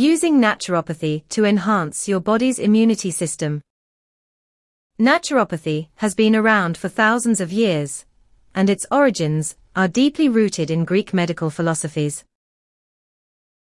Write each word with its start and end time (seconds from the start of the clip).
Using 0.00 0.40
naturopathy 0.40 1.26
to 1.30 1.44
enhance 1.44 2.06
your 2.06 2.20
body's 2.20 2.60
immunity 2.60 3.10
system. 3.10 3.62
Naturopathy 4.96 5.88
has 5.96 6.14
been 6.14 6.36
around 6.36 6.78
for 6.78 6.88
thousands 6.88 7.40
of 7.40 7.50
years, 7.50 8.06
and 8.54 8.70
its 8.70 8.86
origins 8.92 9.56
are 9.74 9.88
deeply 9.88 10.28
rooted 10.28 10.70
in 10.70 10.84
Greek 10.84 11.12
medical 11.12 11.50
philosophies. 11.50 12.24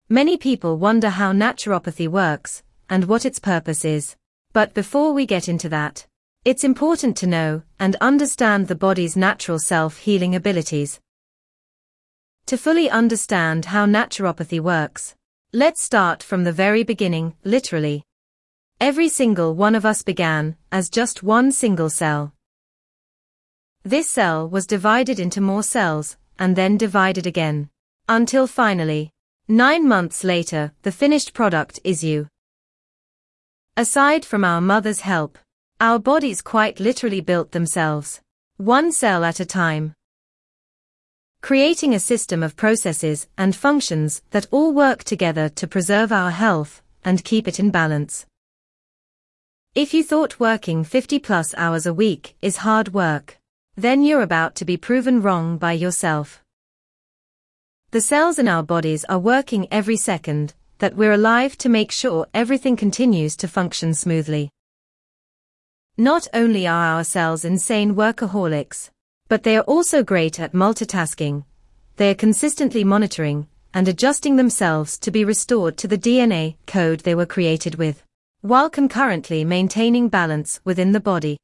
Many 0.08 0.36
people 0.36 0.76
wonder 0.76 1.10
how 1.10 1.32
naturopathy 1.32 2.08
works 2.08 2.64
and 2.90 3.04
what 3.04 3.24
its 3.24 3.38
purpose 3.38 3.84
is. 3.84 4.16
But 4.52 4.74
before 4.74 5.12
we 5.12 5.26
get 5.26 5.48
into 5.48 5.68
that, 5.68 6.04
it's 6.44 6.64
important 6.64 7.16
to 7.18 7.28
know 7.28 7.62
and 7.78 7.94
understand 8.00 8.66
the 8.66 8.74
body's 8.74 9.16
natural 9.16 9.60
self-healing 9.60 10.34
abilities. 10.34 10.98
To 12.46 12.58
fully 12.58 12.90
understand 12.90 13.66
how 13.66 13.86
naturopathy 13.86 14.58
works, 14.58 15.14
let's 15.54 15.80
start 15.80 16.20
from 16.20 16.42
the 16.42 16.50
very 16.50 16.82
beginning, 16.82 17.32
literally. 17.44 18.02
Every 18.80 19.08
single 19.08 19.54
one 19.54 19.76
of 19.76 19.86
us 19.86 20.02
began 20.02 20.56
as 20.72 20.90
just 20.90 21.22
one 21.22 21.52
single 21.52 21.88
cell. 21.88 22.32
This 23.84 24.10
cell 24.10 24.48
was 24.48 24.66
divided 24.66 25.20
into 25.20 25.40
more 25.40 25.62
cells, 25.62 26.16
and 26.40 26.56
then 26.56 26.76
divided 26.76 27.24
again. 27.28 27.70
Until 28.08 28.48
finally, 28.48 29.12
nine 29.46 29.86
months 29.86 30.24
later, 30.24 30.72
the 30.82 30.90
finished 30.90 31.32
product 31.34 31.78
is 31.84 32.02
you. 32.02 32.26
Aside 33.76 34.24
from 34.24 34.44
our 34.44 34.60
mother's 34.60 35.02
help, 35.02 35.38
our 35.80 36.00
bodies 36.00 36.42
quite 36.42 36.80
literally 36.80 37.20
built 37.20 37.52
themselves, 37.52 38.20
one 38.56 38.90
cell 38.90 39.22
at 39.22 39.38
a 39.38 39.46
time. 39.46 39.94
Creating 41.44 41.92
a 41.92 42.00
system 42.00 42.42
of 42.42 42.56
processes 42.56 43.28
and 43.36 43.54
functions 43.54 44.22
that 44.30 44.46
all 44.50 44.72
work 44.72 45.04
together 45.04 45.50
to 45.50 45.66
preserve 45.66 46.10
our 46.10 46.30
health 46.30 46.80
and 47.04 47.22
keep 47.22 47.46
it 47.46 47.60
in 47.60 47.70
balance. 47.70 48.24
If 49.74 49.92
you 49.92 50.02
thought 50.02 50.40
working 50.40 50.84
50 50.84 51.18
plus 51.18 51.54
hours 51.58 51.84
a 51.84 51.92
week 51.92 52.34
is 52.40 52.64
hard 52.64 52.94
work, 52.94 53.36
then 53.76 54.02
you're 54.02 54.22
about 54.22 54.54
to 54.54 54.64
be 54.64 54.78
proven 54.78 55.20
wrong 55.20 55.58
by 55.58 55.72
yourself. 55.72 56.42
The 57.90 58.00
cells 58.00 58.38
in 58.38 58.48
our 58.48 58.62
bodies 58.62 59.04
are 59.10 59.18
working 59.18 59.68
every 59.70 59.98
second 59.98 60.54
that 60.78 60.96
we're 60.96 61.12
alive 61.12 61.58
to 61.58 61.68
make 61.68 61.92
sure 61.92 62.26
everything 62.32 62.74
continues 62.74 63.36
to 63.36 63.48
function 63.48 63.92
smoothly. 63.92 64.48
Not 65.98 66.26
only 66.32 66.66
are 66.66 66.86
our 66.86 67.04
cells 67.04 67.44
insane 67.44 67.94
workaholics, 67.94 68.88
but 69.28 69.42
they 69.42 69.56
are 69.56 69.64
also 69.64 70.02
great 70.02 70.38
at 70.38 70.52
multitasking. 70.52 71.44
They 71.96 72.10
are 72.10 72.14
consistently 72.14 72.84
monitoring 72.84 73.48
and 73.72 73.88
adjusting 73.88 74.36
themselves 74.36 74.98
to 74.98 75.10
be 75.10 75.24
restored 75.24 75.76
to 75.78 75.88
the 75.88 75.98
DNA 75.98 76.56
code 76.66 77.00
they 77.00 77.14
were 77.14 77.26
created 77.26 77.74
with 77.76 78.04
while 78.44 78.68
concurrently 78.68 79.42
maintaining 79.42 80.06
balance 80.10 80.60
within 80.64 80.92
the 80.92 81.00
body. 81.00 81.38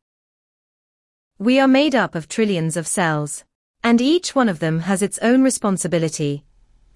We 1.39 1.59
are 1.59 1.67
made 1.67 1.95
up 1.95 2.15
of 2.15 2.29
trillions 2.29 2.77
of 2.77 2.87
cells, 2.87 3.43
and 3.83 4.03
each 4.03 4.35
one 4.35 4.51
of 4.51 4.59
them 4.59 4.81
has 4.81 5.01
its 5.01 5.19
own 5.21 5.43
responsibility, 5.43 6.45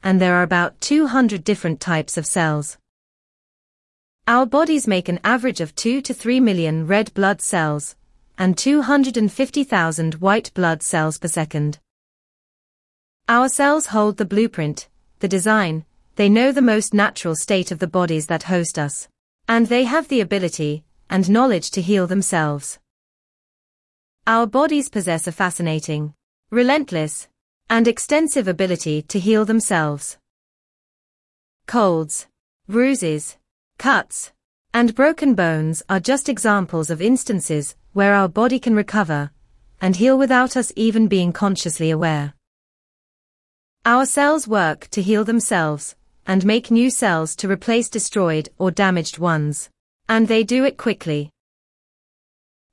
and 0.02 0.20
there 0.20 0.34
are 0.34 0.42
about 0.42 0.78
200 0.82 1.42
different 1.42 1.80
types 1.80 2.18
of 2.18 2.27
cells. 2.27 2.77
Our 4.28 4.44
bodies 4.44 4.86
make 4.86 5.08
an 5.08 5.20
average 5.24 5.62
of 5.62 5.74
2 5.74 6.02
to 6.02 6.12
3 6.12 6.38
million 6.38 6.86
red 6.86 7.14
blood 7.14 7.40
cells, 7.40 7.96
and 8.38 8.56
250,000 8.58 10.14
white 10.14 10.52
blood 10.54 10.82
cells 10.82 11.18
per 11.18 11.28
second. 11.28 11.78
Our 13.28 13.48
cells 13.48 13.86
hold 13.86 14.16
the 14.16 14.24
blueprint, 14.24 14.88
the 15.20 15.28
design, 15.28 15.84
they 16.16 16.28
know 16.28 16.52
the 16.52 16.62
most 16.62 16.94
natural 16.94 17.34
state 17.34 17.70
of 17.70 17.78
the 17.78 17.86
bodies 17.86 18.27
that 18.27 18.44
host 18.44 18.78
us. 18.78 19.08
And 19.48 19.66
they 19.66 19.84
have 19.84 20.08
the 20.08 20.20
ability 20.20 20.84
and 21.10 21.28
knowledge 21.28 21.70
to 21.72 21.82
heal 21.82 22.06
themselves. 22.06 22.78
Our 24.27 24.46
bodies 24.46 24.88
possess 24.88 25.27
a 25.27 25.32
fascinating, 25.32 26.14
relentless, 26.50 27.28
and 27.68 27.86
extensive 27.86 28.48
ability 28.48 29.02
to 29.02 29.18
heal 29.18 29.44
themselves. 29.44 30.18
Colds, 31.67 32.27
bruises, 32.68 33.36
cuts, 33.78 34.33
and 34.73 34.94
broken 34.94 35.34
bones 35.34 35.83
are 35.89 36.00
just 36.00 36.28
examples 36.28 36.90
of 36.90 37.02
instances 37.02 37.77
where 37.94 38.14
our 38.14 38.28
body 38.28 38.58
can 38.58 38.77
recover 38.77 39.30
and 39.80 39.96
heal 39.96 40.16
without 40.16 40.56
us 40.56 40.72
even 40.77 41.08
being 41.08 41.32
consciously 41.32 41.90
aware. 41.90 42.34
Our 43.86 44.06
cells 44.06 44.48
work 44.48 44.88
to 44.92 45.02
heal 45.02 45.24
themselves, 45.24 45.94
and 46.27 46.44
make 46.44 46.70
new 46.70 46.90
cells 46.90 47.36
to 47.36 47.48
replace 47.48 47.90
destroyed 47.90 48.48
or 48.58 48.70
damaged 48.70 49.18
ones. 49.18 49.68
And 50.08 50.27
they 50.27 50.42
do 50.42 50.64
it 50.64 50.77
quickly. 50.77 51.30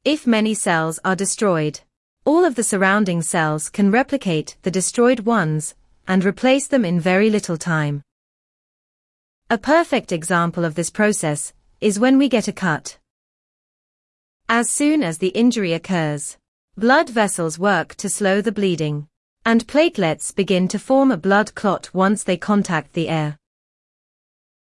If 0.06 0.26
many 0.26 0.54
cells 0.54 1.00
are 1.04 1.16
destroyed, 1.16 1.82
all 2.24 2.46
of 2.46 2.56
the 2.56 2.64
surrounding 2.64 3.22
cells 3.22 3.68
can 3.70 3.92
replicate 3.92 4.56
the 4.62 4.72
destroyed 4.72 5.22
ones 5.22 5.76
and 6.08 6.24
replace 6.24 6.68
them 6.68 6.86
in 6.86 7.00
very 7.00 7.30
little 7.30 7.58
time. 7.58 8.04
A 9.50 9.58
perfect 9.58 10.12
example 10.12 10.64
of 10.64 10.76
this 10.76 10.90
process 10.90 11.54
is 11.82 12.00
when 12.00 12.18
we 12.18 12.30
get 12.30 12.48
a 12.48 12.54
cut. 12.54 12.98
As 14.54 14.70
soon 14.70 15.02
as 15.02 15.20
the 15.20 15.30
injury 15.30 15.72
occurs, 15.72 16.36
blood 16.76 17.10
vessels 17.10 17.58
work 17.58 17.96
to 17.96 18.10
slow 18.10 18.42
the 18.42 18.52
bleeding, 18.52 19.08
and 19.46 19.66
platelets 19.66 20.36
begin 20.36 20.68
to 20.68 20.78
form 20.78 21.10
a 21.10 21.16
blood 21.16 21.56
clot 21.56 21.90
once 21.94 22.26
they 22.26 22.36
contact 22.36 22.92
the 22.92 23.08
air. 23.08 23.38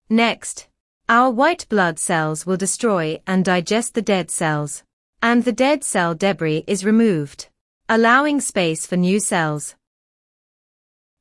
Next, 0.09 0.67
our 1.07 1.29
white 1.29 1.67
blood 1.69 1.99
cells 1.99 2.43
will 2.43 2.57
destroy 2.57 3.21
and 3.27 3.45
digest 3.45 3.93
the 3.93 4.01
dead 4.01 4.31
cells, 4.31 4.81
and 5.21 5.43
the 5.43 5.51
dead 5.51 5.83
cell 5.83 6.15
debris 6.15 6.63
is 6.65 6.83
removed, 6.83 7.49
allowing 7.87 8.41
space 8.41 8.87
for 8.87 8.97
new 8.97 9.19
cells. 9.19 9.75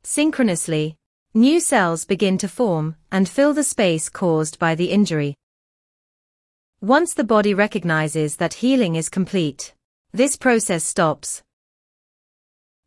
Synchronously, 0.03 0.97
new 1.35 1.61
cells 1.61 2.07
begin 2.07 2.39
to 2.39 2.49
form 2.49 2.97
and 3.13 3.29
fill 3.29 3.53
the 3.53 3.63
space 3.63 4.09
caused 4.09 4.59
by 4.59 4.75
the 4.75 4.93
injury. 4.93 5.37
Once 6.81 7.15
the 7.15 7.25
body 7.25 7.55
recognizes 7.55 8.37
that 8.37 8.55
healing 8.55 8.97
is 8.97 9.09
complete, 9.09 9.75
this 10.13 10.37
process 10.37 10.85
stops. 10.85 11.43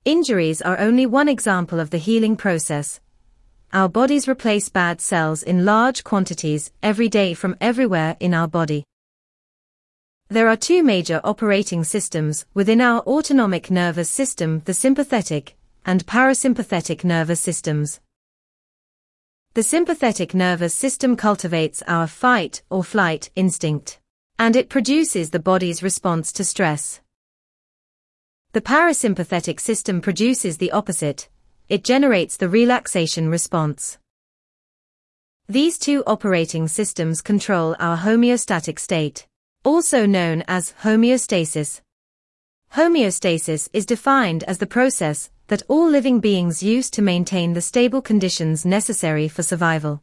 Injuries 0.05 0.61
are 0.61 0.79
only 0.79 1.05
one 1.05 1.27
example 1.27 1.79
of 1.79 1.89
the 1.89 1.97
healing 1.97 2.35
process, 2.35 3.01
our 3.71 3.87
bodies 3.87 4.27
replace 4.27 4.67
bad 4.67 4.99
cells 4.99 5.43
in 5.43 5.63
large 5.63 6.03
quantities 6.03 6.71
every 6.81 7.07
day 7.07 7.35
from 7.35 7.55
everywhere 7.61 8.17
in 8.19 8.33
our 8.33 8.47
body. 8.47 8.83
There 10.27 10.47
are 10.47 10.57
two 10.57 10.81
major 10.81 11.21
operating 11.23 11.83
systems 11.83 12.45
within 12.55 12.81
our 12.81 13.01
autonomic 13.01 13.69
nervous 13.69 14.09
system 14.09 14.63
the 14.65 14.73
sympathetic 14.73 15.55
and 15.85 16.05
parasympathetic 16.07 17.03
nervous 17.03 17.41
systems. 17.41 17.99
The 19.59 19.63
sympathetic 19.63 20.33
nervous 20.33 20.73
system 20.73 21.17
cultivates 21.17 21.83
our 21.85 22.07
fight 22.07 22.61
or 22.69 22.81
flight 22.81 23.29
instinct, 23.35 23.99
and 24.37 24.55
it 24.55 24.69
produces 24.69 25.31
the 25.31 25.39
body's 25.51 25.83
response 25.83 26.31
to 26.31 26.45
stress. 26.45 27.01
The 28.53 28.61
parasympathetic 28.61 29.59
system 29.59 29.99
produces 29.99 30.59
the 30.59 30.71
opposite, 30.71 31.27
it 31.67 31.83
generates 31.83 32.37
the 32.37 32.47
relaxation 32.47 33.27
response. 33.27 33.97
These 35.49 35.77
two 35.77 36.05
operating 36.07 36.69
systems 36.69 37.19
control 37.19 37.75
our 37.79 37.97
homeostatic 37.97 38.79
state, 38.79 39.27
also 39.65 40.05
known 40.05 40.41
as 40.47 40.73
homeostasis. 40.83 41.81
Homeostasis 42.75 43.67
is 43.73 43.85
defined 43.85 44.45
as 44.45 44.59
the 44.59 44.67
process 44.67 45.29
that 45.49 45.63
all 45.67 45.89
living 45.89 46.19
beings 46.19 46.63
use 46.63 46.89
to 46.91 47.01
maintain 47.01 47.53
the 47.53 47.61
stable 47.61 48.01
conditions 48.01 48.65
necessary 48.65 49.27
for 49.27 49.43
survival. 49.43 50.01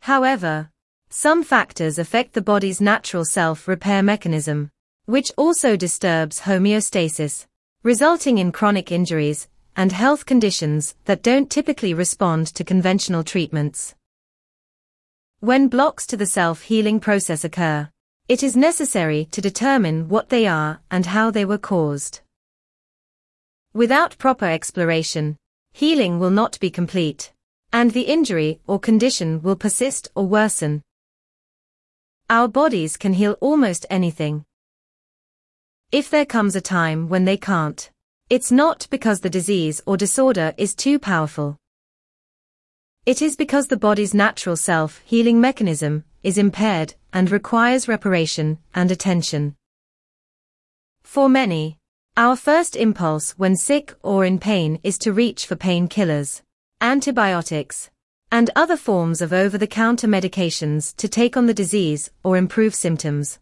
However, 0.00 0.70
some 1.10 1.42
factors 1.42 1.98
affect 1.98 2.32
the 2.32 2.42
body's 2.42 2.80
natural 2.80 3.24
self-repair 3.24 4.02
mechanism, 4.02 4.70
which 5.04 5.30
also 5.36 5.76
disturbs 5.76 6.40
homeostasis, 6.40 7.46
resulting 7.82 8.38
in 8.38 8.52
chronic 8.52 8.90
injuries, 8.90 9.48
and 9.76 9.92
health 9.92 10.24
conditions 10.24 10.94
that 11.04 11.22
don't 11.22 11.50
typically 11.50 11.92
respond 11.92 12.46
to 12.46 12.64
conventional 12.64 13.22
treatments. 13.22 13.94
When 15.40 15.68
blocks 15.68 16.06
to 16.08 16.16
the 16.16 16.26
self-healing 16.26 17.00
process 17.00 17.44
occur, 17.44 17.90
it 18.28 18.42
is 18.42 18.56
necessary 18.56 19.26
to 19.32 19.40
determine 19.40 20.08
what 20.08 20.28
they 20.28 20.46
are 20.46 20.80
and 20.90 21.06
how 21.06 21.30
they 21.30 21.44
were 21.44 21.58
caused. 21.58 22.20
Without 23.72 24.18
proper 24.18 24.46
exploration, 24.46 25.36
healing 25.72 26.18
will 26.18 26.30
not 26.30 26.58
be 26.58 26.70
complete, 26.70 27.32
and 27.72 27.92
the 27.92 28.02
injury 28.02 28.60
or 28.66 28.80
condition 28.80 29.40
will 29.42 29.56
persist 29.56 30.08
or 30.14 30.26
worsen. 30.26 30.82
Our 32.28 32.48
bodies 32.48 32.96
can 32.96 33.12
heal 33.12 33.36
almost 33.40 33.86
anything. 33.88 34.44
If 35.92 36.10
there 36.10 36.26
comes 36.26 36.54
a 36.56 36.60
time 36.60 37.08
when 37.08 37.24
they 37.24 37.36
can't, 37.36 37.90
it's 38.28 38.52
not 38.52 38.86
because 38.90 39.20
the 39.20 39.30
disease 39.30 39.80
or 39.86 39.96
disorder 39.96 40.54
is 40.56 40.74
too 40.74 40.98
powerful. 40.98 41.56
It 43.06 43.22
is 43.22 43.34
because 43.34 43.66
the 43.68 43.76
body's 43.76 44.14
natural 44.14 44.56
self-healing 44.56 45.40
mechanism 45.40 46.04
is 46.22 46.38
impaired 46.38 46.94
and 47.12 47.30
requires 47.30 47.88
reparation 47.88 48.58
and 48.74 48.90
attention. 48.92 49.56
For 51.02 51.28
many, 51.28 51.79
our 52.20 52.36
first 52.36 52.76
impulse 52.76 53.30
when 53.38 53.56
sick 53.56 53.94
or 54.02 54.26
in 54.26 54.38
pain 54.38 54.78
is 54.82 54.98
to 54.98 55.10
reach 55.10 55.46
for 55.46 55.56
painkillers, 55.56 56.42
antibiotics, 56.82 57.88
and 58.30 58.50
other 58.54 58.76
forms 58.76 59.22
of 59.22 59.32
over-the-counter 59.32 60.06
medications 60.06 60.94
to 60.96 61.08
take 61.08 61.34
on 61.34 61.46
the 61.46 61.54
disease 61.54 62.10
or 62.22 62.36
improve 62.36 62.74
symptoms. 62.74 63.38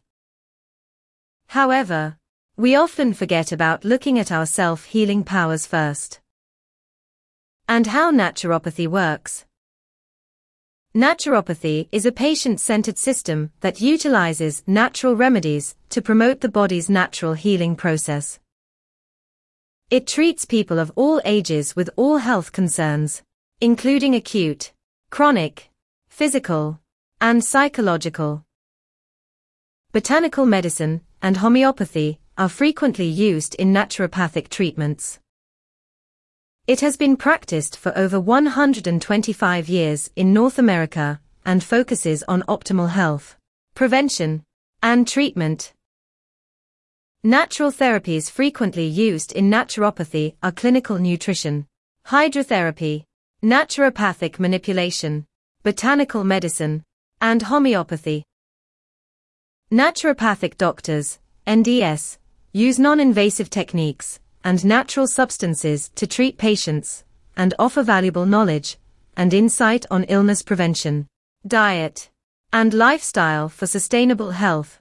However, 1.49 2.19
we 2.57 2.77
often 2.77 3.15
forget 3.15 3.51
about 3.51 3.85
looking 3.85 4.17
at 4.17 4.31
our 4.31 4.47
self-healing 4.47 5.25
powers 5.25 5.67
first. 5.67 6.21
And 7.67 7.89
how 7.89 8.13
naturopathy 8.13 8.87
works. 8.87 9.45
Naturopathy 10.95 11.89
is 11.91 12.07
a 12.07 12.13
patient-centered 12.13 12.97
system 12.97 13.51
that 13.59 13.81
utilizes 13.81 14.63
natural 14.69 15.17
remedies 15.17 15.75
to 15.89 16.01
promote 16.01 16.43
the 16.43 16.49
body's 16.49 16.89
natural 16.89 17.33
healing 17.33 17.75
process. 17.75 18.39
It 19.91 20.07
treats 20.07 20.45
people 20.45 20.79
of 20.79 20.93
all 20.97 21.19
ages 21.25 21.75
with 21.75 21.89
all 21.97 22.19
health 22.19 22.53
concerns, 22.53 23.23
including 23.59 24.15
acute, 24.15 24.75
chronic, 25.09 25.71
physical, 26.11 26.79
and 27.23 27.43
psychological. 27.43 28.45
Botanical 29.91 30.45
medicine 30.45 31.01
and 31.23 31.39
homeopathy 31.39 32.21
are 32.37 32.51
frequently 32.51 33.07
used 33.07 33.55
in 33.55 33.73
naturopathic 33.73 34.51
treatments. 34.51 35.21
It 36.67 36.81
has 36.81 36.99
been 36.99 37.17
practiced 37.17 37.75
for 37.75 37.97
over 37.97 38.21
125 38.21 39.71
years 39.71 40.11
in 40.15 40.35
North 40.35 40.59
America 40.59 41.19
and 41.47 41.65
focuses 41.65 42.23
on 42.29 42.43
optimal 42.43 42.91
health, 42.91 43.39
prevention, 43.75 44.45
and 44.83 45.09
treatment. 45.09 45.73
Natural 47.29 47.71
therapies 47.71 48.31
frequently 48.31 48.87
used 48.87 49.33
in 49.33 49.51
naturopathy 49.51 50.37
are 50.43 50.51
clinical 50.51 50.97
nutrition, 50.97 51.67
hydrotherapy, 52.07 53.05
naturopathic 53.43 54.39
manipulation, 54.39 55.27
botanical 55.63 56.25
medicine, 56.25 56.85
and 57.21 57.43
homeopathy. 57.43 58.25
Naturopathic 59.71 60.57
doctors, 60.57 61.19
NDS, 61.47 62.17
use 62.55 62.79
non-invasive 62.79 63.51
techniques 63.51 64.21
and 64.43 64.65
natural 64.65 65.07
substances 65.07 65.91
to 65.97 66.07
treat 66.07 66.39
patients 66.39 67.05
and 67.37 67.53
offer 67.59 67.83
valuable 67.83 68.25
knowledge 68.25 68.79
and 69.19 69.35
insight 69.35 69.85
on 69.91 70.05
illness 70.05 70.41
prevention, 70.41 71.07
diet, 71.47 72.09
and 72.55 72.73
lifestyle 72.73 73.51
for 73.51 73.67
sustainable 73.67 74.31
health. 74.31 74.81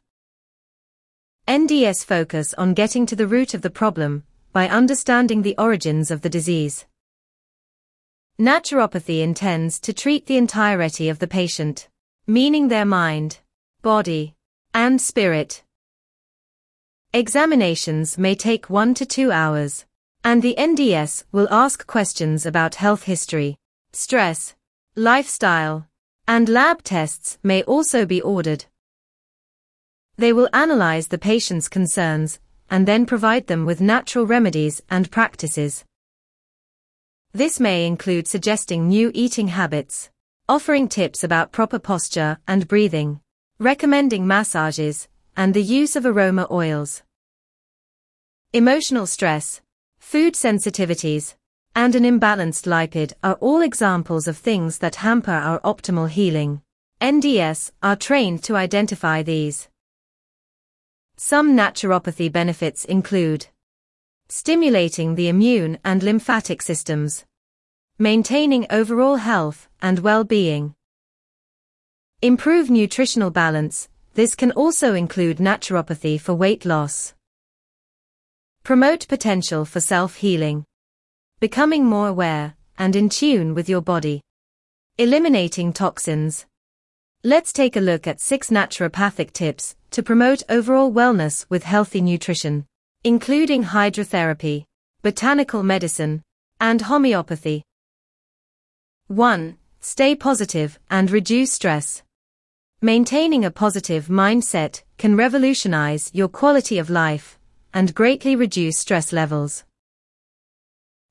NDS 1.47 2.03
focus 2.03 2.53
on 2.55 2.73
getting 2.73 3.05
to 3.05 3.15
the 3.15 3.25
root 3.25 3.53
of 3.53 3.61
the 3.61 3.69
problem 3.69 4.23
by 4.51 4.67
understanding 4.67 5.43
the 5.43 5.55
origins 5.57 6.11
of 6.11 6.19
the 6.19 6.29
disease. 6.29 6.85
Naturopathy 8.37 9.21
intends 9.21 9.79
to 9.79 9.93
treat 9.93 10.25
the 10.25 10.35
entirety 10.35 11.07
of 11.07 11.19
the 11.19 11.27
patient, 11.27 11.87
meaning 12.27 12.67
their 12.67 12.83
mind, 12.83 13.39
body, 13.81 14.35
and 14.73 14.99
spirit. 14.99 15.63
Examinations 17.13 18.17
may 18.17 18.35
take 18.35 18.69
one 18.69 18.93
to 18.93 19.05
two 19.05 19.31
hours, 19.31 19.85
and 20.25 20.41
the 20.41 20.55
NDS 20.57 21.23
will 21.31 21.47
ask 21.49 21.87
questions 21.87 22.45
about 22.45 22.75
health 22.75 23.03
history, 23.03 23.55
stress, 23.93 24.53
lifestyle, 24.97 25.87
and 26.27 26.49
lab 26.49 26.83
tests 26.83 27.37
may 27.41 27.63
also 27.63 28.05
be 28.05 28.21
ordered. 28.21 28.65
They 30.17 30.33
will 30.33 30.49
analyze 30.51 31.07
the 31.07 31.19
patient's 31.19 31.69
concerns 31.69 32.39
and 32.69 32.87
then 32.87 33.05
provide 33.05 33.47
them 33.47 33.65
with 33.65 33.79
natural 33.79 34.25
remedies 34.25 34.81
and 34.89 35.11
practices. 35.11 35.85
This 37.33 37.59
may 37.59 37.85
include 37.85 38.27
suggesting 38.27 38.87
new 38.87 39.11
eating 39.13 39.49
habits, 39.49 40.09
offering 40.49 40.87
tips 40.87 41.23
about 41.23 41.51
proper 41.51 41.77
posture 41.77 42.39
and 42.47 42.67
breathing, 42.67 43.19
recommending 43.59 44.25
massages, 44.25 45.07
and 45.35 45.53
the 45.53 45.61
use 45.61 45.95
of 45.95 46.05
aroma 46.05 46.47
oils. 46.49 47.03
Emotional 48.53 49.05
stress, 49.05 49.61
food 49.99 50.33
sensitivities, 50.33 51.35
and 51.75 51.93
an 51.93 52.03
imbalanced 52.03 52.65
lipid 52.65 53.13
are 53.23 53.35
all 53.35 53.61
examples 53.61 54.27
of 54.27 54.35
things 54.35 54.79
that 54.79 54.95
hamper 54.95 55.31
our 55.31 55.59
optimal 55.59 56.09
healing. 56.09 56.61
NDS 56.99 57.71
are 57.83 57.95
trained 57.95 58.41
to 58.45 58.55
identify 58.55 59.21
these. 59.21 59.69
Some 61.17 61.57
naturopathy 61.57 62.31
benefits 62.31 62.85
include 62.85 63.47
stimulating 64.29 65.15
the 65.15 65.27
immune 65.27 65.79
and 65.83 66.03
lymphatic 66.03 66.61
systems, 66.61 67.25
maintaining 67.97 68.67
overall 68.69 69.15
health 69.15 69.67
and 69.81 69.99
well-being, 69.99 70.75
improve 72.21 72.69
nutritional 72.71 73.29
balance, 73.29 73.89
this 74.15 74.33
can 74.33 74.51
also 74.53 74.95
include 74.95 75.37
naturopathy 75.37 76.19
for 76.19 76.33
weight 76.33 76.65
loss. 76.65 77.13
Promote 78.63 79.07
potential 79.07 79.65
for 79.65 79.79
self-healing. 79.79 80.65
Becoming 81.39 81.85
more 81.85 82.07
aware 82.07 82.55
and 82.79 82.95
in 82.95 83.09
tune 83.09 83.53
with 83.53 83.69
your 83.69 83.81
body. 83.81 84.21
Eliminating 84.97 85.73
toxins. 85.73 86.47
Let's 87.23 87.51
take 87.51 87.75
a 87.75 87.81
look 87.81 88.05
at 88.05 88.21
six 88.21 88.51
naturopathic 88.51 89.33
tips 89.33 89.75
to 89.89 90.03
promote 90.03 90.43
overall 90.49 90.91
wellness 90.91 91.47
with 91.49 91.63
healthy 91.63 91.99
nutrition, 91.99 92.67
including 93.03 93.63
hydrotherapy, 93.63 94.65
botanical 95.01 95.63
medicine, 95.63 96.21
and 96.61 96.83
homeopathy. 96.83 97.63
1. 99.07 99.57
Stay 99.79 100.15
positive 100.15 100.77
and 100.91 101.09
reduce 101.09 101.51
stress. 101.51 102.03
Maintaining 102.81 103.43
a 103.43 103.51
positive 103.51 104.07
mindset 104.07 104.83
can 104.99 105.15
revolutionize 105.15 106.11
your 106.13 106.27
quality 106.27 106.77
of 106.77 106.91
life 106.91 107.39
and 107.73 107.95
greatly 107.95 108.35
reduce 108.35 108.77
stress 108.77 109.11
levels. 109.11 109.63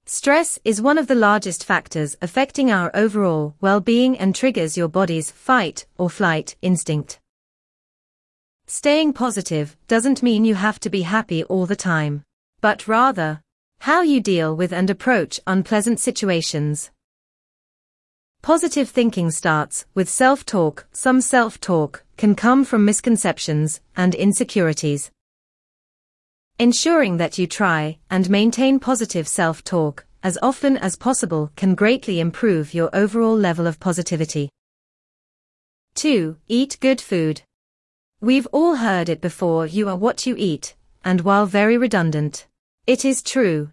Stress 0.09 0.57
is 0.65 0.81
one 0.81 0.99
of 0.99 1.09
the 1.09 1.17
largest 1.17 1.65
factors 1.65 2.17
affecting 2.23 2.71
our 2.71 2.93
overall 2.95 3.57
well-being 3.61 4.17
and 4.17 4.37
triggers 4.37 4.77
your 4.77 4.87
body's 4.87 5.33
fight 5.33 5.85
or 5.99 6.09
flight 6.09 6.55
instinct. 6.63 7.19
Staying 8.69 9.15
positive 9.15 9.77
doesn't 9.89 10.23
mean 10.23 10.45
you 10.45 10.55
have 10.55 10.79
to 10.79 10.91
be 10.91 11.03
happy 11.03 11.43
all 11.45 11.67
the 11.67 11.75
time, 11.75 12.23
but 12.61 12.87
rather, 12.87 13.41
how 13.81 14.03
you 14.03 14.21
deal 14.21 14.55
with 14.55 14.73
and 14.73 14.89
approach 14.89 15.41
unpleasant 15.45 15.99
situations. 15.99 16.93
Positive 18.43 18.89
thinking 18.89 19.33
starts 19.33 19.87
with 19.93 20.09
self-talk. 20.09 20.87
Some 20.93 21.21
self-talk 21.21 22.05
can 22.17 22.37
come 22.37 22.65
from 22.65 22.85
misconceptions 22.85 23.81
and 23.97 24.15
insecurities. 24.15 25.11
Ensuring 26.59 27.19
that 27.19 27.37
you 27.37 27.47
try 27.47 27.99
and 28.09 28.31
maintain 28.31 28.79
positive 28.81 29.29
self-talk 29.29 30.07
as 30.23 30.39
often 30.41 30.79
as 30.79 30.97
possible 30.97 31.51
can 31.55 31.75
greatly 31.75 32.19
improve 32.19 32.73
your 32.73 32.89
overall 32.95 33.37
level 33.37 33.67
of 33.67 33.79
positivity. 33.79 34.49
2. 35.97 36.37
Eat 36.49 36.79
good 36.81 36.99
food. 37.01 37.43
We've 38.23 38.47
all 38.53 38.77
heard 38.77 39.11
it 39.11 39.21
before 39.21 39.67
you 39.67 39.89
are 39.91 39.97
what 39.97 40.25
you 40.27 40.35
eat, 40.39 40.75
and 41.05 41.21
while 41.21 41.45
very 41.45 41.77
redundant, 41.77 42.47
it 42.87 43.05
is 43.05 43.23
true. 43.23 43.71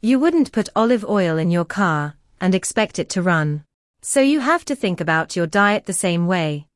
You 0.00 0.18
wouldn't 0.18 0.52
put 0.52 0.68
olive 0.74 1.04
oil 1.04 1.38
in 1.38 1.52
your 1.52 1.64
car 1.64 2.16
and 2.40 2.54
expect 2.54 2.98
it 2.98 3.08
to 3.10 3.22
run. 3.22 3.64
So 4.02 4.20
you 4.20 4.40
have 4.40 4.64
to 4.64 4.74
think 4.74 5.00
about 5.00 5.36
your 5.36 5.46
diet 5.46 5.86
the 5.86 5.92
same 5.92 6.26
way. 6.26 6.67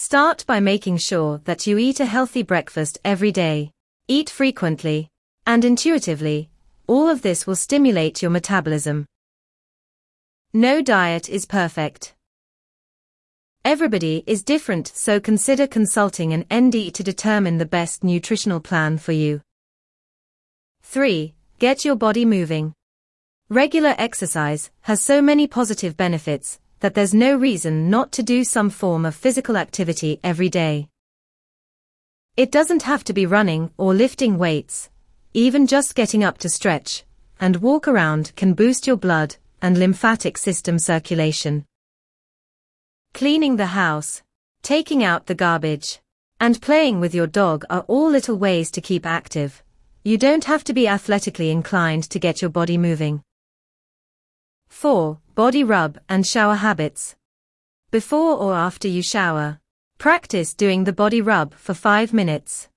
Start 0.00 0.46
by 0.46 0.60
making 0.60 0.96
sure 0.98 1.40
that 1.42 1.66
you 1.66 1.76
eat 1.76 1.98
a 1.98 2.04
healthy 2.04 2.44
breakfast 2.44 3.00
every 3.04 3.32
day. 3.32 3.72
Eat 4.06 4.30
frequently 4.30 5.08
and 5.44 5.64
intuitively. 5.64 6.50
All 6.86 7.08
of 7.08 7.22
this 7.22 7.48
will 7.48 7.56
stimulate 7.56 8.22
your 8.22 8.30
metabolism. 8.30 9.06
No 10.52 10.80
diet 10.82 11.28
is 11.28 11.46
perfect. 11.46 12.14
Everybody 13.64 14.22
is 14.24 14.44
different, 14.44 14.86
so 14.86 15.18
consider 15.18 15.66
consulting 15.66 16.32
an 16.32 16.44
ND 16.48 16.94
to 16.94 17.02
determine 17.02 17.58
the 17.58 17.66
best 17.66 18.04
nutritional 18.04 18.60
plan 18.60 18.98
for 18.98 19.10
you. 19.10 19.40
3. 20.82 21.34
Get 21.58 21.84
your 21.84 21.96
body 21.96 22.24
moving. 22.24 22.72
Regular 23.48 23.96
exercise 23.98 24.70
has 24.82 25.02
so 25.02 25.20
many 25.20 25.48
positive 25.48 25.96
benefits 25.96 26.60
that 26.80 26.94
there's 26.94 27.14
no 27.14 27.36
reason 27.36 27.90
not 27.90 28.12
to 28.12 28.22
do 28.22 28.44
some 28.44 28.70
form 28.70 29.04
of 29.04 29.14
physical 29.14 29.56
activity 29.56 30.20
every 30.22 30.48
day. 30.48 30.88
It 32.36 32.52
doesn't 32.52 32.82
have 32.82 33.04
to 33.04 33.12
be 33.12 33.26
running 33.26 33.70
or 33.76 33.94
lifting 33.94 34.38
weights, 34.38 34.90
even 35.34 35.66
just 35.66 35.94
getting 35.94 36.22
up 36.22 36.38
to 36.38 36.48
stretch 36.48 37.04
and 37.40 37.56
walk 37.56 37.86
around 37.86 38.32
can 38.36 38.54
boost 38.54 38.86
your 38.86 38.96
blood 38.96 39.36
and 39.62 39.78
lymphatic 39.78 40.36
system 40.36 40.78
circulation. 40.78 41.64
Cleaning 43.14 43.56
the 43.56 43.66
house, 43.66 44.22
taking 44.62 45.02
out 45.04 45.26
the 45.26 45.34
garbage, 45.34 46.00
and 46.40 46.60
playing 46.60 47.00
with 47.00 47.14
your 47.14 47.26
dog 47.26 47.64
are 47.70 47.84
all 47.88 48.10
little 48.10 48.36
ways 48.36 48.70
to 48.72 48.80
keep 48.80 49.06
active. 49.06 49.62
You 50.04 50.18
don't 50.18 50.44
have 50.44 50.64
to 50.64 50.72
be 50.72 50.86
athletically 50.86 51.50
inclined 51.50 52.04
to 52.10 52.18
get 52.18 52.40
your 52.40 52.50
body 52.50 52.78
moving. 52.78 53.22
4. 54.68 55.18
Body 55.38 55.62
rub 55.62 56.00
and 56.08 56.26
shower 56.26 56.56
habits. 56.56 57.14
Before 57.92 58.36
or 58.36 58.54
after 58.54 58.88
you 58.88 59.02
shower, 59.02 59.60
practice 59.96 60.52
doing 60.52 60.82
the 60.82 60.92
body 60.92 61.20
rub 61.20 61.54
for 61.54 61.74
5 61.74 62.12
minutes. 62.12 62.68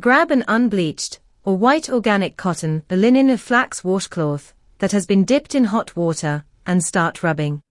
Grab 0.00 0.30
an 0.30 0.44
unbleached 0.46 1.18
or 1.44 1.56
white 1.56 1.90
organic 1.90 2.36
cotton, 2.36 2.84
a 2.88 2.94
linen 2.94 3.30
or 3.30 3.36
flax 3.36 3.82
washcloth 3.82 4.54
that 4.78 4.92
has 4.92 5.06
been 5.06 5.24
dipped 5.24 5.56
in 5.56 5.64
hot 5.64 5.96
water 5.96 6.44
and 6.64 6.84
start 6.84 7.24
rubbing. 7.24 7.62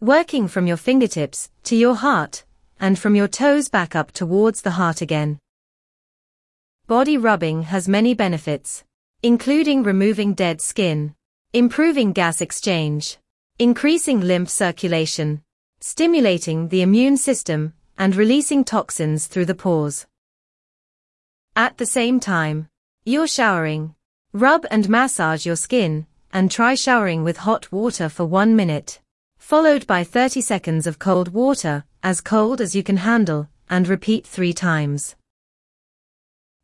Working 0.00 0.48
from 0.48 0.66
your 0.66 0.78
fingertips 0.78 1.48
to 1.62 1.76
your 1.76 1.94
heart 1.94 2.44
and 2.80 2.98
from 2.98 3.14
your 3.14 3.28
toes 3.28 3.68
back 3.68 3.94
up 3.94 4.10
towards 4.10 4.62
the 4.62 4.72
heart 4.72 5.00
again. 5.00 5.38
Body 6.88 7.16
rubbing 7.16 7.62
has 7.62 7.86
many 7.86 8.14
benefits, 8.14 8.82
including 9.22 9.84
removing 9.84 10.34
dead 10.34 10.60
skin, 10.60 11.14
improving 11.52 12.12
gas 12.12 12.40
exchange, 12.40 13.18
increasing 13.58 14.20
lymph 14.20 14.48
circulation, 14.48 15.42
stimulating 15.80 16.68
the 16.68 16.80
immune 16.80 17.16
system, 17.16 17.72
and 17.98 18.14
releasing 18.14 18.62
toxins 18.62 19.26
through 19.26 19.44
the 19.44 19.54
pores. 19.54 20.06
At 21.56 21.76
the 21.78 21.86
same 21.86 22.20
time, 22.20 22.68
you're 23.04 23.26
showering. 23.26 23.96
Rub 24.32 24.64
and 24.70 24.88
massage 24.88 25.44
your 25.44 25.56
skin, 25.56 26.06
and 26.32 26.52
try 26.52 26.76
showering 26.76 27.24
with 27.24 27.38
hot 27.38 27.72
water 27.72 28.08
for 28.08 28.24
one 28.24 28.54
minute, 28.54 29.00
followed 29.38 29.88
by 29.88 30.04
30 30.04 30.40
seconds 30.40 30.86
of 30.86 31.00
cold 31.00 31.30
water, 31.30 31.82
as 32.00 32.20
cold 32.20 32.60
as 32.60 32.76
you 32.76 32.84
can 32.84 32.98
handle, 32.98 33.48
and 33.68 33.88
repeat 33.88 34.24
three 34.24 34.52
times. 34.52 35.16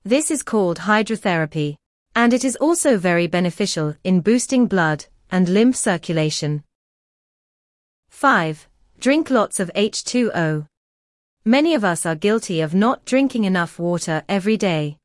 This 0.05 0.31
is 0.31 0.45
called 0.45 0.79
hydrotherapy, 0.79 1.77
and 2.17 2.33
it 2.33 2.45
is 2.45 2.57
also 2.57 2.97
very 2.97 3.27
beneficial 3.27 3.95
in 4.03 4.23
boosting 4.23 4.67
blood 4.67 5.05
and 5.31 5.51
lymph 5.51 5.77
circulation. 5.77 6.65
5. 8.09 8.67
Drink 8.99 9.29
lots 9.29 9.61
of 9.61 9.71
H2O. 9.77 10.67
Many 11.45 11.75
of 11.75 11.85
us 11.85 12.07
are 12.07 12.15
guilty 12.15 12.63
of 12.63 12.75
not 12.75 13.05
drinking 13.05 13.45
enough 13.45 13.79
water 13.79 14.25
every 14.31 14.57
day. 14.57 14.97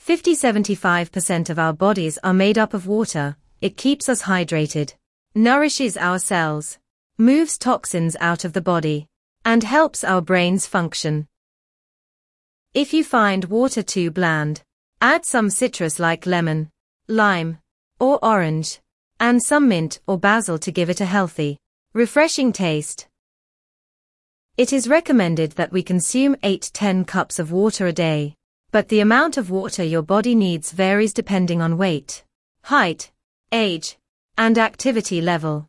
50-75% 0.00 1.50
of 1.50 1.58
our 1.58 1.74
bodies 1.74 2.18
are 2.24 2.32
made 2.32 2.56
up 2.56 2.72
of 2.72 2.86
water, 2.86 3.36
it 3.60 3.76
keeps 3.76 4.08
us 4.08 4.22
hydrated, 4.22 4.94
nourishes 5.34 5.98
our 5.98 6.18
cells, 6.18 6.78
moves 7.18 7.58
toxins 7.58 8.16
out 8.20 8.46
of 8.46 8.54
the 8.54 8.62
body, 8.62 9.06
and 9.44 9.62
helps 9.64 10.02
our 10.02 10.22
brains 10.22 10.66
function. 10.66 11.28
If 12.72 12.94
you 12.94 13.04
find 13.04 13.44
water 13.44 13.82
too 13.82 14.10
bland, 14.10 14.62
add 15.00 15.24
some 15.24 15.48
citrus 15.48 16.00
like 16.00 16.26
lemon, 16.26 16.70
lime, 17.06 17.58
or 18.00 18.18
orange, 18.24 18.80
and 19.20 19.42
some 19.42 19.68
mint 19.68 20.00
or 20.06 20.18
basil 20.18 20.58
to 20.58 20.72
give 20.72 20.90
it 20.90 21.00
a 21.00 21.04
healthy, 21.04 21.58
refreshing 21.94 22.52
taste. 22.52 23.06
It 24.56 24.72
is 24.72 24.88
recommended 24.88 25.52
that 25.52 25.70
we 25.70 25.82
consume 25.84 26.34
8-10 26.36 27.06
cups 27.06 27.38
of 27.38 27.52
water 27.52 27.86
a 27.86 27.92
day, 27.92 28.34
but 28.72 28.88
the 28.88 29.00
amount 29.00 29.36
of 29.36 29.50
water 29.50 29.84
your 29.84 30.02
body 30.02 30.34
needs 30.34 30.72
varies 30.72 31.12
depending 31.12 31.62
on 31.62 31.78
weight, 31.78 32.24
height, 32.62 33.12
age, 33.52 33.96
and 34.36 34.58
activity 34.58 35.20
level. 35.20 35.68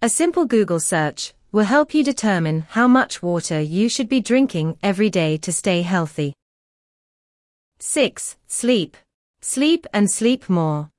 A 0.00 0.08
simple 0.08 0.46
Google 0.46 0.80
search 0.80 1.34
will 1.52 1.64
help 1.64 1.94
you 1.94 2.02
determine 2.02 2.66
how 2.70 2.88
much 2.88 3.22
water 3.22 3.60
you 3.60 3.88
should 3.90 4.08
be 4.08 4.20
drinking 4.20 4.78
every 4.82 5.10
day 5.10 5.36
to 5.36 5.52
stay 5.52 5.82
healthy. 5.82 6.34
6. 7.80 8.36
Sleep. 8.46 8.96
Sleep 9.40 9.86
and 9.92 10.10
sleep 10.10 10.48
more. 10.48 10.90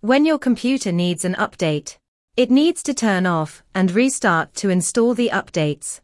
When 0.00 0.24
your 0.24 0.38
computer 0.38 0.90
needs 0.90 1.24
an 1.24 1.34
update, 1.34 1.96
it 2.36 2.50
needs 2.50 2.82
to 2.84 2.94
turn 2.94 3.26
off 3.26 3.62
and 3.74 3.90
restart 3.90 4.54
to 4.56 4.70
install 4.70 5.14
the 5.14 5.30
updates. 5.32 6.00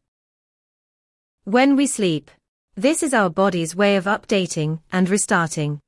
When 1.44 1.76
we 1.76 1.86
sleep, 1.86 2.30
this 2.74 3.02
is 3.02 3.14
our 3.14 3.30
body's 3.30 3.76
way 3.76 3.96
of 3.96 4.04
updating 4.04 4.80
and 4.92 5.08
restarting. 5.08 5.80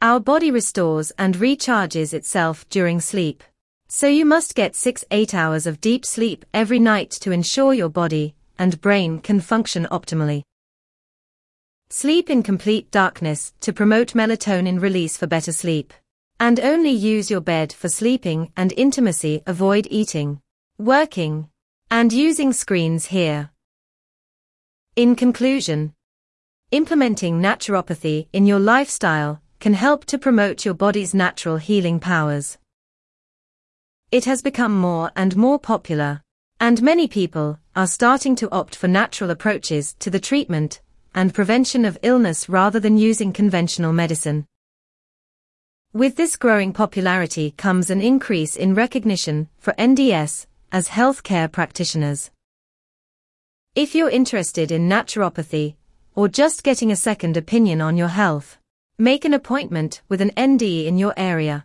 Our 0.00 0.20
body 0.20 0.50
restores 0.50 1.10
and 1.18 1.34
recharges 1.36 2.12
itself 2.12 2.68
during 2.68 3.00
sleep. 3.00 3.42
So 3.88 4.06
you 4.06 4.24
must 4.24 4.54
get 4.54 4.74
6-8 4.74 5.34
hours 5.34 5.66
of 5.66 5.80
deep 5.80 6.04
sleep 6.04 6.44
every 6.52 6.78
night 6.78 7.10
to 7.22 7.32
ensure 7.32 7.72
your 7.72 7.88
body 7.88 8.34
and 8.58 8.80
brain 8.80 9.20
can 9.20 9.40
function 9.40 9.86
optimally. 9.90 10.42
Sleep 11.90 12.28
in 12.28 12.42
complete 12.42 12.90
darkness 12.90 13.54
to 13.62 13.72
promote 13.72 14.12
melatonin 14.12 14.78
release 14.78 15.16
for 15.16 15.26
better 15.26 15.52
sleep. 15.52 15.94
And 16.38 16.60
only 16.60 16.90
use 16.90 17.30
your 17.30 17.40
bed 17.40 17.72
for 17.72 17.88
sleeping 17.88 18.52
and 18.58 18.74
intimacy. 18.76 19.42
Avoid 19.46 19.88
eating, 19.90 20.42
working, 20.76 21.48
and 21.90 22.12
using 22.12 22.52
screens 22.52 23.06
here. 23.06 23.52
In 24.96 25.16
conclusion, 25.16 25.94
implementing 26.72 27.40
naturopathy 27.40 28.28
in 28.34 28.44
your 28.44 28.60
lifestyle 28.60 29.40
can 29.58 29.72
help 29.72 30.04
to 30.06 30.18
promote 30.18 30.66
your 30.66 30.74
body's 30.74 31.14
natural 31.14 31.56
healing 31.56 32.00
powers. 32.00 32.58
It 34.12 34.26
has 34.26 34.42
become 34.42 34.78
more 34.78 35.10
and 35.16 35.36
more 35.36 35.58
popular, 35.58 36.20
and 36.60 36.82
many 36.82 37.08
people 37.08 37.58
are 37.74 37.86
starting 37.86 38.36
to 38.36 38.50
opt 38.52 38.76
for 38.76 38.88
natural 38.88 39.30
approaches 39.30 39.94
to 40.00 40.10
the 40.10 40.20
treatment 40.20 40.82
and 41.14 41.34
prevention 41.34 41.84
of 41.84 41.98
illness 42.02 42.48
rather 42.48 42.80
than 42.80 42.98
using 42.98 43.32
conventional 43.32 43.92
medicine. 43.92 44.46
With 45.92 46.16
this 46.16 46.36
growing 46.36 46.72
popularity 46.72 47.52
comes 47.52 47.90
an 47.90 48.00
increase 48.00 48.56
in 48.56 48.74
recognition 48.74 49.48
for 49.58 49.72
NDS 49.74 50.46
as 50.70 50.88
healthcare 50.88 51.50
practitioners. 51.50 52.30
If 53.74 53.94
you're 53.94 54.10
interested 54.10 54.70
in 54.70 54.88
naturopathy 54.88 55.76
or 56.14 56.28
just 56.28 56.62
getting 56.62 56.90
a 56.90 56.96
second 56.96 57.36
opinion 57.36 57.80
on 57.80 57.96
your 57.96 58.08
health, 58.08 58.58
make 58.98 59.24
an 59.24 59.32
appointment 59.32 60.02
with 60.08 60.20
an 60.20 60.32
ND 60.38 60.62
in 60.62 60.98
your 60.98 61.14
area. 61.16 61.64